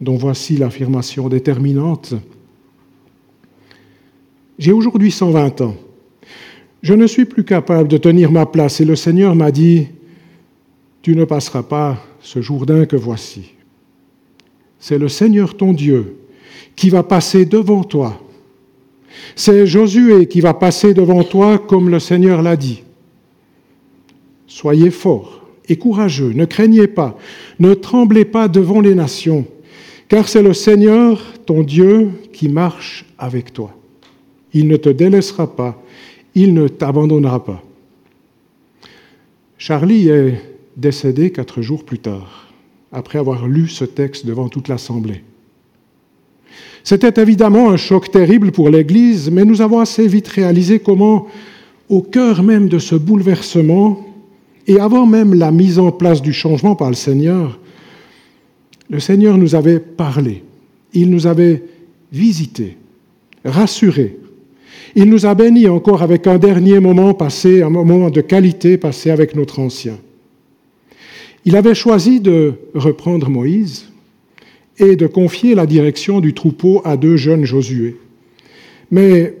dont 0.00 0.16
voici 0.16 0.56
l'affirmation 0.56 1.28
déterminante. 1.28 2.14
J'ai 4.56 4.70
aujourd'hui 4.70 5.10
120 5.10 5.62
ans. 5.62 5.74
Je 6.82 6.94
ne 6.94 7.08
suis 7.08 7.24
plus 7.24 7.44
capable 7.44 7.88
de 7.88 7.96
tenir 7.96 8.30
ma 8.30 8.46
place 8.46 8.80
et 8.80 8.84
le 8.84 8.94
Seigneur 8.94 9.34
m'a 9.34 9.50
dit, 9.50 9.88
tu 11.02 11.16
ne 11.16 11.24
passeras 11.24 11.64
pas 11.64 11.98
ce 12.20 12.40
Jourdain 12.40 12.86
que 12.86 12.96
voici. 12.96 13.50
C'est 14.80 14.98
le 14.98 15.08
Seigneur 15.08 15.56
ton 15.56 15.72
Dieu 15.72 16.16
qui 16.74 16.90
va 16.90 17.02
passer 17.02 17.44
devant 17.44 17.84
toi 17.84 18.20
c'est 19.36 19.66
Josué 19.66 20.26
qui 20.26 20.40
va 20.40 20.54
passer 20.54 20.94
devant 20.94 21.22
toi 21.24 21.58
comme 21.58 21.88
le 21.88 21.98
Seigneur 21.98 22.42
l'a 22.42 22.56
dit. 22.56 22.82
Soyez 24.46 24.90
forts 24.90 25.42
et 25.68 25.76
courageux, 25.76 26.32
ne 26.32 26.44
craignez 26.44 26.88
pas, 26.88 27.16
ne 27.58 27.74
tremblez 27.74 28.24
pas 28.24 28.48
devant 28.48 28.80
les 28.80 28.94
nations, 28.94 29.46
car 30.08 30.28
c'est 30.28 30.42
le 30.42 30.52
Seigneur, 30.52 31.22
ton 31.46 31.62
Dieu, 31.62 32.10
qui 32.32 32.48
marche 32.48 33.04
avec 33.18 33.52
toi. 33.52 33.72
Il 34.52 34.66
ne 34.66 34.76
te 34.76 34.88
délaissera 34.88 35.54
pas, 35.54 35.80
il 36.34 36.54
ne 36.54 36.66
t'abandonnera 36.66 37.44
pas. 37.44 37.62
Charlie 39.58 40.08
est 40.08 40.40
décédé 40.76 41.30
quatre 41.30 41.62
jours 41.62 41.84
plus 41.84 42.00
tard, 42.00 42.49
après 42.92 43.18
avoir 43.18 43.46
lu 43.46 43.68
ce 43.68 43.84
texte 43.84 44.26
devant 44.26 44.48
toute 44.48 44.68
l'Assemblée. 44.68 45.22
C'était 46.82 47.20
évidemment 47.20 47.70
un 47.70 47.76
choc 47.76 48.10
terrible 48.10 48.52
pour 48.52 48.70
l'Église, 48.70 49.30
mais 49.30 49.44
nous 49.44 49.60
avons 49.60 49.80
assez 49.80 50.06
vite 50.06 50.28
réalisé 50.28 50.78
comment, 50.78 51.26
au 51.88 52.02
cœur 52.02 52.42
même 52.42 52.68
de 52.68 52.78
ce 52.78 52.94
bouleversement, 52.94 54.06
et 54.66 54.78
avant 54.80 55.06
même 55.06 55.34
la 55.34 55.50
mise 55.50 55.78
en 55.78 55.90
place 55.90 56.22
du 56.22 56.32
changement 56.32 56.74
par 56.74 56.88
le 56.88 56.94
Seigneur, 56.94 57.58
le 58.88 59.00
Seigneur 59.00 59.38
nous 59.38 59.54
avait 59.54 59.78
parlé, 59.78 60.42
il 60.92 61.10
nous 61.10 61.26
avait 61.26 61.62
visités, 62.12 62.76
rassurés. 63.44 64.18
Il 64.96 65.04
nous 65.04 65.26
a 65.26 65.34
bénis 65.34 65.68
encore 65.68 66.02
avec 66.02 66.26
un 66.26 66.38
dernier 66.38 66.80
moment 66.80 67.14
passé, 67.14 67.62
un 67.62 67.70
moment 67.70 68.10
de 68.10 68.20
qualité 68.20 68.76
passé 68.76 69.10
avec 69.10 69.36
notre 69.36 69.60
ancien. 69.60 69.98
Il 71.44 71.56
avait 71.56 71.74
choisi 71.74 72.20
de 72.20 72.54
reprendre 72.74 73.30
Moïse, 73.30 73.90
et 74.80 74.96
de 74.96 75.06
confier 75.06 75.54
la 75.54 75.66
direction 75.66 76.20
du 76.20 76.32
troupeau 76.32 76.80
à 76.84 76.96
deux 76.96 77.16
jeunes 77.16 77.44
Josué. 77.44 77.96
Mais 78.90 79.36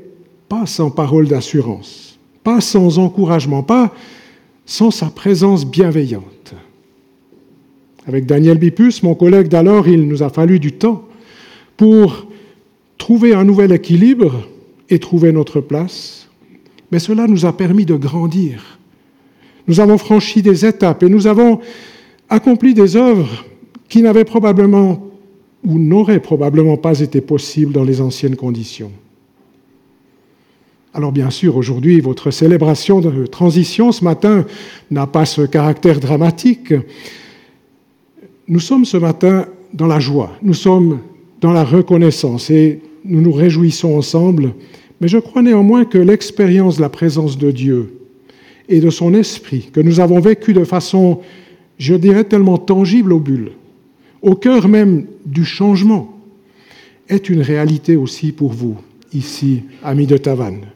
pas 0.48 0.66
sans 0.66 0.90
parole 0.90 1.26
d'assurance, 1.26 2.18
pas 2.44 2.60
sans 2.60 2.98
encouragement, 2.98 3.62
pas 3.62 3.92
sans 4.66 4.90
sa 4.90 5.06
présence 5.06 5.66
bienveillante. 5.66 6.54
Avec 8.06 8.26
Daniel 8.26 8.58
Bipus, 8.58 9.02
mon 9.02 9.14
collègue 9.14 9.48
d'alors, 9.48 9.88
il 9.88 10.06
nous 10.06 10.22
a 10.22 10.28
fallu 10.28 10.60
du 10.60 10.72
temps 10.72 11.04
pour 11.76 12.26
trouver 12.98 13.34
un 13.34 13.44
nouvel 13.44 13.72
équilibre 13.72 14.46
et 14.90 14.98
trouver 14.98 15.32
notre 15.32 15.60
place. 15.60 16.28
Mais 16.92 16.98
cela 16.98 17.26
nous 17.26 17.46
a 17.46 17.56
permis 17.56 17.86
de 17.86 17.94
grandir. 17.94 18.79
Nous 19.66 19.80
avons 19.80 19.98
franchi 19.98 20.42
des 20.42 20.64
étapes 20.64 21.02
et 21.02 21.08
nous 21.08 21.26
avons 21.26 21.60
accompli 22.28 22.74
des 22.74 22.96
œuvres 22.96 23.44
qui 23.88 24.02
n'avaient 24.02 24.24
probablement 24.24 25.06
ou 25.64 25.78
n'aurait 25.78 26.20
probablement 26.20 26.76
pas 26.76 27.00
été 27.00 27.20
possible 27.20 27.72
dans 27.72 27.84
les 27.84 28.00
anciennes 28.00 28.36
conditions. 28.36 28.92
Alors 30.92 31.12
bien 31.12 31.30
sûr, 31.30 31.56
aujourd'hui, 31.56 32.00
votre 32.00 32.30
célébration 32.30 33.00
de 33.00 33.26
transition 33.26 33.92
ce 33.92 34.02
matin 34.02 34.44
n'a 34.90 35.06
pas 35.06 35.24
ce 35.24 35.42
caractère 35.42 36.00
dramatique. 36.00 36.74
Nous 38.48 38.60
sommes 38.60 38.84
ce 38.84 38.96
matin 38.96 39.46
dans 39.72 39.86
la 39.86 40.00
joie, 40.00 40.32
nous 40.42 40.54
sommes 40.54 40.98
dans 41.40 41.52
la 41.52 41.64
reconnaissance 41.64 42.50
et 42.50 42.80
nous 43.04 43.20
nous 43.20 43.32
réjouissons 43.32 43.96
ensemble, 43.96 44.54
mais 45.00 45.08
je 45.08 45.18
crois 45.18 45.42
néanmoins 45.42 45.84
que 45.84 45.98
l'expérience 45.98 46.76
de 46.76 46.82
la 46.82 46.88
présence 46.88 47.38
de 47.38 47.50
Dieu 47.50 47.99
et 48.70 48.80
de 48.80 48.88
son 48.88 49.12
esprit, 49.12 49.68
que 49.72 49.80
nous 49.80 50.00
avons 50.00 50.20
vécu 50.20 50.54
de 50.54 50.64
façon, 50.64 51.20
je 51.78 51.94
dirais, 51.94 52.24
tellement 52.24 52.56
tangible 52.56 53.12
au 53.12 53.18
bulle, 53.18 53.52
au 54.22 54.34
cœur 54.34 54.68
même 54.68 55.06
du 55.26 55.44
changement, 55.44 56.16
est 57.08 57.28
une 57.28 57.42
réalité 57.42 57.96
aussi 57.96 58.32
pour 58.32 58.52
vous, 58.52 58.76
ici, 59.12 59.64
amis 59.82 60.06
de 60.06 60.16
Tavannes. 60.16 60.66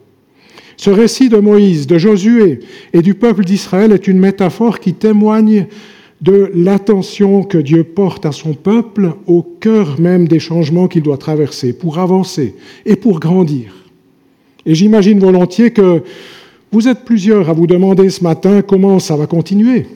Ce 0.77 0.91
récit 0.91 1.29
de 1.29 1.39
Moïse, 1.39 1.87
de 1.87 1.99
Josué 1.99 2.61
et 2.93 3.01
du 3.01 3.15
peuple 3.15 3.45
d'Israël 3.45 3.93
est 3.93 4.09
une 4.09 4.19
métaphore 4.19 4.81
qui 4.81 4.93
témoigne 4.93 5.67
de 6.21 6.51
l'attention 6.55 7.43
que 7.45 7.59
Dieu 7.59 7.85
porte 7.85 8.27
à 8.27 8.33
son 8.33 8.55
peuple 8.55 9.13
au 9.27 9.43
cœur 9.43 10.01
même 10.01 10.27
des 10.27 10.41
changements 10.41 10.89
qu'il 10.89 11.03
doit 11.03 11.19
traverser 11.19 11.73
pour 11.73 11.99
avancer 11.99 12.57
et 12.87 12.97
pour 12.97 13.21
grandir. 13.21 13.73
Et 14.67 14.75
j'imagine 14.75 15.21
volontiers 15.21 15.71
que 15.71 16.03
vous 16.75 16.89
êtes 16.89 17.05
plusieurs 17.05 17.49
à 17.49 17.53
vous 17.53 17.69
demander 17.69 18.11
ce 18.11 18.25
matin 18.25 18.61
comment 18.61 18.99
ça 18.99 19.15
va 19.15 19.29
continuer. 19.29 19.87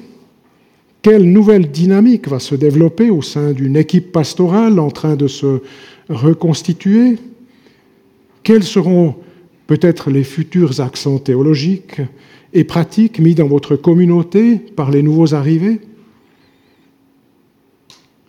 Quelle 1.02 1.24
nouvelle 1.24 1.72
dynamique 1.72 2.28
va 2.28 2.38
se 2.38 2.54
développer 2.54 3.10
au 3.10 3.20
sein 3.20 3.50
d'une 3.50 3.76
équipe 3.76 4.12
pastorale 4.12 4.78
en 4.78 4.92
train 4.92 5.16
de 5.16 5.26
se 5.26 5.60
reconstituer? 6.08 7.18
Quels 8.44 8.62
seront 8.62 9.16
peut-être 9.66 10.12
les 10.12 10.22
futurs 10.22 10.80
accents 10.80 11.18
théologiques 11.18 12.00
et 12.52 12.62
pratiques 12.62 13.18
mis 13.18 13.34
dans 13.34 13.48
votre 13.48 13.74
communauté 13.74 14.54
par 14.54 14.92
les 14.92 15.02
nouveaux 15.02 15.34
arrivés? 15.34 15.80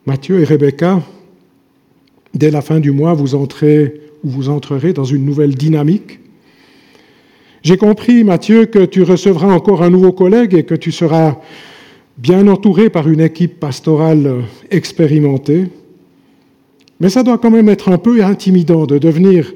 Mathieu 0.08 0.40
et 0.40 0.44
Rebecca, 0.44 1.04
dès 2.34 2.50
la 2.50 2.64
fin 2.64 2.80
du 2.80 2.90
mois, 2.90 3.14
vous 3.14 3.36
entrez 3.36 4.02
ou 4.24 4.30
vous 4.30 4.50
entrerez 4.50 4.92
dans 4.92 5.06
une 5.06 5.24
nouvelle 5.24 5.54
dynamique. 5.54 6.20
J'ai 7.62 7.78
compris, 7.78 8.24
Mathieu, 8.24 8.66
que 8.66 8.86
tu 8.86 9.04
recevras 9.04 9.54
encore 9.54 9.84
un 9.84 9.90
nouveau 9.90 10.14
collègue 10.14 10.54
et 10.54 10.64
que 10.64 10.76
tu 10.76 10.92
seras 10.92 11.38
bien 12.18 12.48
entouré 12.48 12.90
par 12.90 13.10
une 13.10 13.20
équipe 13.20 13.60
pastorale 13.60 14.44
expérimentée. 14.72 15.66
Mais 17.00 17.10
ça 17.10 17.24
doit 17.24 17.38
quand 17.38 17.52
même 17.52 17.70
être 17.70 17.90
un 17.90 17.98
peu 17.98 18.24
intimidant 18.24 18.86
de 18.86 18.98
devenir 18.98 19.54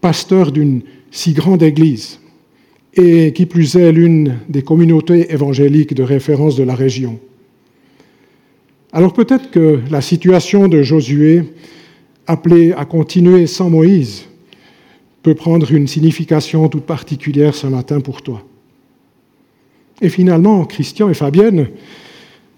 pasteur 0.00 0.52
d'une 0.52 0.82
si 1.10 1.32
grande 1.32 1.62
Église, 1.62 2.20
et 2.94 3.32
qui 3.32 3.46
plus 3.46 3.76
est 3.76 3.92
l'une 3.92 4.38
des 4.48 4.62
communautés 4.62 5.32
évangéliques 5.32 5.94
de 5.94 6.02
référence 6.02 6.56
de 6.56 6.62
la 6.64 6.74
région. 6.74 7.20
Alors 8.92 9.12
peut-être 9.12 9.50
que 9.50 9.80
la 9.90 10.00
situation 10.00 10.68
de 10.68 10.82
Josué, 10.82 11.44
appelé 12.26 12.72
à 12.72 12.84
continuer 12.84 13.46
sans 13.46 13.70
Moïse, 13.70 14.26
peut 15.22 15.34
prendre 15.34 15.72
une 15.72 15.86
signification 15.86 16.68
toute 16.68 16.84
particulière 16.84 17.54
ce 17.54 17.66
matin 17.66 18.00
pour 18.00 18.22
toi. 18.22 18.42
Et 20.00 20.08
finalement, 20.08 20.64
Christian 20.64 21.08
et 21.08 21.14
Fabienne, 21.14 21.68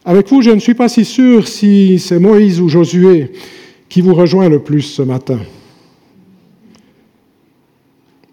avec 0.05 0.29
vous, 0.29 0.43
je 0.43 0.51
ne 0.51 0.61
suis 0.61 0.75
pas 0.75 0.89
si 0.89 1.05
sûr 1.05 1.49
si 1.49 1.99
c'est 1.99 2.19
Moïse 2.19 2.61
ou 2.61 2.69
Josué 2.69 3.33
qui 3.89 4.01
vous 4.01 4.15
rejoint 4.15 4.49
le 4.49 4.61
plus 4.61 4.83
ce 4.83 5.03
matin. 5.03 5.39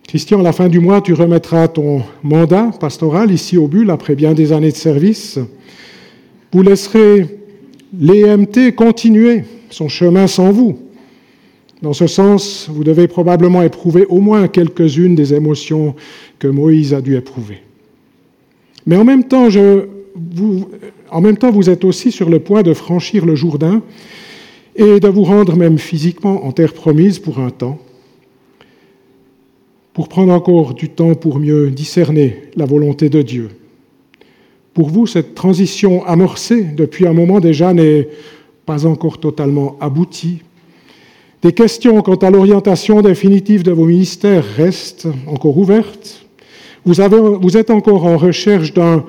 Christian, 0.07 0.41
à 0.41 0.43
la 0.43 0.51
fin 0.51 0.67
du 0.67 0.79
mois, 0.79 1.01
tu 1.01 1.13
remettras 1.13 1.69
ton 1.69 2.03
mandat 2.23 2.71
pastoral 2.79 3.31
ici 3.31 3.57
au 3.57 3.67
Bulle 3.67 3.91
après 3.91 4.15
bien 4.15 4.33
des 4.33 4.51
années 4.51 4.71
de 4.71 4.75
service. 4.75 5.39
Vous 6.51 6.61
laisserez 6.61 7.27
l'EMT 7.97 8.75
continuer 8.75 9.45
son 9.69 9.87
chemin 9.87 10.27
sans 10.27 10.51
vous. 10.51 10.90
Dans 11.81 11.93
ce 11.93 12.07
sens, 12.07 12.69
vous 12.69 12.83
devez 12.83 13.07
probablement 13.07 13.61
éprouver 13.63 14.05
au 14.05 14.19
moins 14.19 14.47
quelques-unes 14.47 15.15
des 15.15 15.33
émotions 15.33 15.95
que 16.37 16.47
Moïse 16.47 16.93
a 16.93 17.01
dû 17.01 17.15
éprouver. 17.15 17.57
Mais 18.85 18.97
en 18.97 19.03
même 19.03 19.23
temps, 19.23 19.47
vous, 19.49 20.67
en 21.09 21.21
même 21.21 21.37
temps, 21.37 21.51
vous 21.51 21.69
êtes 21.69 21.83
aussi 21.83 22.11
sur 22.11 22.29
le 22.29 22.39
point 22.39 22.61
de 22.61 22.73
franchir 22.73 23.25
le 23.25 23.35
Jourdain 23.35 23.81
et 24.75 24.99
de 24.99 25.07
vous 25.07 25.23
rendre 25.23 25.55
même 25.55 25.77
physiquement 25.77 26.45
en 26.45 26.51
terre 26.51 26.73
promise 26.73 27.19
pour 27.19 27.39
un 27.39 27.49
temps 27.49 27.79
pour 29.93 30.07
prendre 30.07 30.31
encore 30.33 30.73
du 30.73 30.89
temps 30.89 31.15
pour 31.15 31.39
mieux 31.39 31.69
discerner 31.69 32.43
la 32.55 32.65
volonté 32.65 33.09
de 33.09 33.21
Dieu. 33.21 33.49
Pour 34.73 34.89
vous, 34.89 35.05
cette 35.05 35.35
transition 35.35 36.05
amorcée 36.05 36.63
depuis 36.63 37.05
un 37.07 37.13
moment 37.13 37.39
déjà 37.39 37.73
n'est 37.73 38.07
pas 38.65 38.85
encore 38.85 39.19
totalement 39.19 39.77
aboutie. 39.81 40.39
Des 41.41 41.53
questions 41.53 42.01
quant 42.01 42.15
à 42.15 42.29
l'orientation 42.29 43.01
définitive 43.01 43.63
de 43.63 43.71
vos 43.71 43.85
ministères 43.85 44.45
restent 44.57 45.07
encore 45.25 45.57
ouvertes. 45.57 46.23
Vous, 46.85 47.01
êtes 47.01 47.71
encore 47.71 48.05
en 48.05 48.17
recherche 48.17 48.73
d'un 48.73 49.03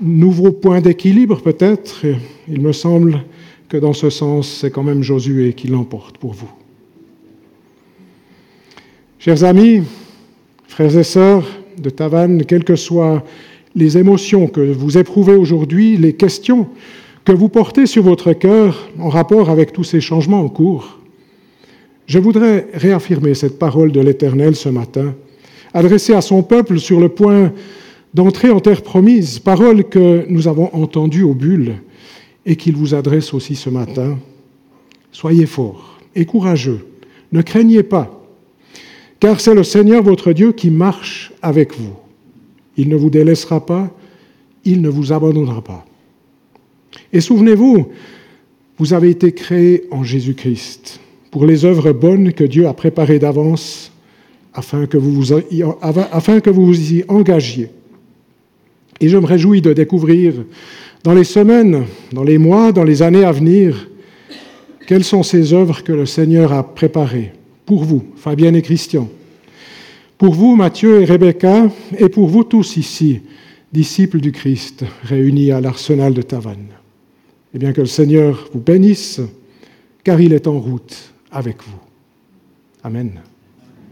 nouveau 0.00 0.52
point 0.52 0.80
d'équilibre 0.80 1.42
peut-être. 1.42 2.06
Il 2.48 2.62
me 2.62 2.72
semble 2.72 3.22
que 3.68 3.76
dans 3.76 3.92
ce 3.92 4.08
sens, 4.08 4.48
c'est 4.48 4.70
quand 4.70 4.82
même 4.82 5.02
Josué 5.02 5.52
qui 5.52 5.68
l'emporte 5.68 6.16
pour 6.16 6.32
vous. 6.32 6.50
Chers 9.18 9.44
amis, 9.44 9.82
Frères 10.68 10.96
et 10.96 11.04
sœurs 11.04 11.46
de 11.76 11.90
Tavannes, 11.90 12.44
quelles 12.46 12.64
que 12.64 12.76
soient 12.76 13.24
les 13.74 13.98
émotions 13.98 14.46
que 14.46 14.60
vous 14.60 14.96
éprouvez 14.96 15.34
aujourd'hui, 15.34 15.98
les 15.98 16.14
questions 16.14 16.68
que 17.26 17.32
vous 17.32 17.50
portez 17.50 17.84
sur 17.84 18.04
votre 18.04 18.32
cœur 18.32 18.88
en 18.98 19.10
rapport 19.10 19.50
avec 19.50 19.72
tous 19.72 19.84
ces 19.84 20.00
changements 20.00 20.40
en 20.40 20.48
cours, 20.48 20.97
je 22.08 22.18
voudrais 22.18 22.66
réaffirmer 22.72 23.34
cette 23.34 23.58
parole 23.58 23.92
de 23.92 24.00
l'Éternel 24.00 24.56
ce 24.56 24.70
matin, 24.70 25.14
adressée 25.74 26.14
à 26.14 26.22
son 26.22 26.42
peuple 26.42 26.80
sur 26.80 27.00
le 27.00 27.10
point 27.10 27.52
d'entrer 28.14 28.48
en 28.48 28.60
terre 28.60 28.82
promise, 28.82 29.38
parole 29.38 29.84
que 29.84 30.24
nous 30.28 30.48
avons 30.48 30.74
entendue 30.74 31.22
au 31.22 31.34
bulle 31.34 31.74
et 32.46 32.56
qu'il 32.56 32.74
vous 32.74 32.94
adresse 32.94 33.34
aussi 33.34 33.54
ce 33.54 33.68
matin. 33.68 34.18
Soyez 35.12 35.44
forts 35.44 36.00
et 36.16 36.24
courageux, 36.24 36.86
ne 37.30 37.42
craignez 37.42 37.82
pas, 37.82 38.26
car 39.20 39.38
c'est 39.38 39.54
le 39.54 39.62
Seigneur 39.62 40.02
votre 40.02 40.32
Dieu 40.32 40.52
qui 40.52 40.70
marche 40.70 41.34
avec 41.42 41.76
vous. 41.76 41.92
Il 42.78 42.88
ne 42.88 42.96
vous 42.96 43.10
délaissera 43.10 43.66
pas, 43.66 43.90
il 44.64 44.80
ne 44.80 44.88
vous 44.88 45.12
abandonnera 45.12 45.62
pas. 45.62 45.84
Et 47.12 47.20
souvenez-vous, 47.20 47.88
vous 48.78 48.92
avez 48.94 49.10
été 49.10 49.32
créés 49.32 49.84
en 49.90 50.04
Jésus-Christ 50.04 51.00
pour 51.30 51.46
les 51.46 51.64
œuvres 51.64 51.92
bonnes 51.92 52.32
que 52.32 52.44
Dieu 52.44 52.66
a 52.66 52.74
préparées 52.74 53.18
d'avance 53.18 53.92
afin 54.54 54.86
que 54.86 54.96
vous 54.96 55.12
vous 55.12 56.92
y, 56.92 57.04
engagiez. 57.08 57.70
Et 59.00 59.08
je 59.08 59.16
me 59.16 59.26
réjouis 59.26 59.60
de 59.60 59.72
découvrir 59.72 60.34
dans 61.04 61.14
les 61.14 61.24
semaines, 61.24 61.84
dans 62.12 62.24
les 62.24 62.38
mois, 62.38 62.72
dans 62.72 62.84
les 62.84 63.02
années 63.02 63.24
à 63.24 63.32
venir, 63.32 63.88
quelles 64.86 65.04
sont 65.04 65.22
ces 65.22 65.52
œuvres 65.52 65.84
que 65.84 65.92
le 65.92 66.06
Seigneur 66.06 66.52
a 66.52 66.62
préparées 66.62 67.32
pour 67.66 67.84
vous, 67.84 68.02
Fabienne 68.16 68.56
et 68.56 68.62
Christian, 68.62 69.08
pour 70.16 70.34
vous, 70.34 70.56
Matthieu 70.56 71.02
et 71.02 71.04
Rebecca, 71.04 71.70
et 71.96 72.08
pour 72.08 72.26
vous 72.26 72.42
tous 72.42 72.76
ici, 72.76 73.20
disciples 73.72 74.20
du 74.20 74.32
Christ, 74.32 74.84
réunis 75.04 75.52
à 75.52 75.60
l'arsenal 75.60 76.14
de 76.14 76.22
Tavannes. 76.22 76.72
Eh 77.54 77.58
bien, 77.58 77.72
que 77.72 77.82
le 77.82 77.86
Seigneur 77.86 78.48
vous 78.52 78.60
bénisse, 78.60 79.20
car 80.02 80.20
il 80.20 80.32
est 80.32 80.48
en 80.48 80.58
route 80.58 81.12
avec 81.30 81.62
vous. 81.62 81.80
Amen. 82.82 83.22